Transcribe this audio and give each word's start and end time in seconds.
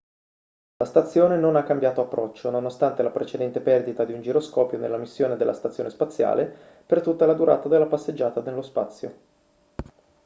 la 0.77 0.85
stazione 0.89 1.37
non 1.37 1.55
ha 1.55 1.61
cambiato 1.63 2.01
approccio 2.01 2.49
nonostante 2.49 3.03
la 3.03 3.11
precedente 3.11 3.59
perdita 3.61 4.03
di 4.03 4.13
un 4.13 4.21
giroscopio 4.23 4.79
nella 4.79 4.97
missione 4.97 5.37
della 5.37 5.53
stazione 5.53 5.91
spaziale 5.91 6.47
per 6.87 7.01
tutta 7.01 7.27
la 7.27 7.35
durata 7.35 7.69
della 7.69 7.85
passeggiata 7.85 8.41
nello 8.41 8.63
spazio 8.63 9.17